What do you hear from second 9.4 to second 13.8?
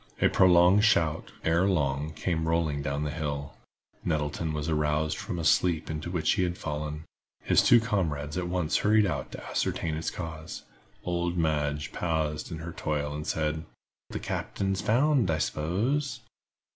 ascertain its cause. Old Madge paused in her toil and said: